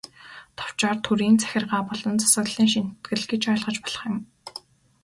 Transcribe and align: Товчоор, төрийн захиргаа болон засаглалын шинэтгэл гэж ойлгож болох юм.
Товчоор, 0.59 0.95
төрийн 1.05 1.35
захиргаа 1.43 1.81
болон 1.89 2.15
засаглалын 2.23 2.69
шинэтгэл 2.73 3.23
гэж 3.31 3.43
ойлгож 3.51 3.77
болох 3.81 4.03
юм. 4.11 4.17